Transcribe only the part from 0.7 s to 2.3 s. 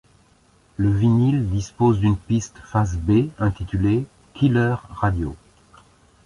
Le vinyle, dispose d'une